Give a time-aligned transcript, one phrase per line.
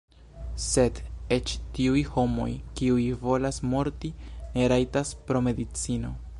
[0.67, 1.01] Sed
[1.35, 4.13] eĉ tiuj homoj, kiuj volas morti,
[4.57, 6.15] ne rajtas, pro medicino.